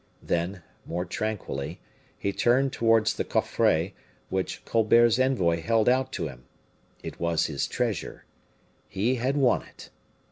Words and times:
Then, 0.23 0.63
more 0.87 1.05
tranquilly, 1.05 1.79
he 2.17 2.33
turned 2.33 2.73
towards 2.73 3.13
the 3.13 3.23
coffret, 3.23 3.93
which 4.29 4.65
Colbert's 4.65 5.19
envoy 5.19 5.61
held 5.61 5.87
out 5.87 6.11
to 6.13 6.25
him. 6.27 6.45
It 7.03 7.19
was 7.19 7.45
his 7.45 7.67
treasure 7.67 8.25
he 8.89 9.17
had 9.17 9.37
won 9.37 9.61
it. 9.61 9.91